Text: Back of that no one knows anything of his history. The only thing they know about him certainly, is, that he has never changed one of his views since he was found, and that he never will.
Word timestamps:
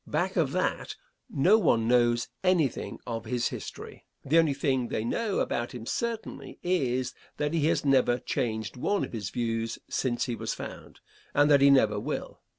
Back 0.07 0.35
of 0.35 0.51
that 0.53 0.95
no 1.29 1.59
one 1.59 1.87
knows 1.87 2.27
anything 2.43 2.97
of 3.05 3.25
his 3.25 3.49
history. 3.49 4.03
The 4.25 4.39
only 4.39 4.55
thing 4.55 4.87
they 4.87 5.03
know 5.05 5.37
about 5.37 5.75
him 5.75 5.85
certainly, 5.85 6.57
is, 6.63 7.13
that 7.37 7.53
he 7.53 7.67
has 7.67 7.85
never 7.85 8.17
changed 8.17 8.75
one 8.77 9.03
of 9.03 9.13
his 9.13 9.29
views 9.29 9.77
since 9.91 10.25
he 10.25 10.35
was 10.35 10.55
found, 10.55 11.01
and 11.35 11.51
that 11.51 11.61
he 11.61 11.69
never 11.69 11.99
will. 11.99 12.41